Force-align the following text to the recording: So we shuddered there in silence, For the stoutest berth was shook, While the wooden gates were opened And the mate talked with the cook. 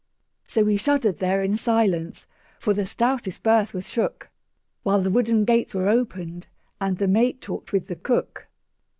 So 0.47 0.63
we 0.63 0.77
shuddered 0.77 1.19
there 1.19 1.43
in 1.43 1.55
silence, 1.57 2.25
For 2.57 2.73
the 2.73 2.87
stoutest 2.87 3.43
berth 3.43 3.71
was 3.71 3.87
shook, 3.87 4.31
While 4.81 5.01
the 5.03 5.11
wooden 5.11 5.45
gates 5.45 5.75
were 5.75 5.87
opened 5.89 6.47
And 6.79 6.97
the 6.97 7.07
mate 7.07 7.39
talked 7.39 7.71
with 7.71 7.87
the 7.87 7.95
cook. 7.97 8.47